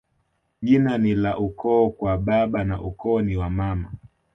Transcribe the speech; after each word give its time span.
Jina 0.61 0.97
ni 0.97 1.15
la 1.15 1.37
ukoo 1.39 1.95
wa 1.99 2.17
baba 2.17 2.63
na 2.63 2.81
ukoo 2.81 3.21
ni 3.21 3.37
wa 3.37 3.49
mama 3.49 3.91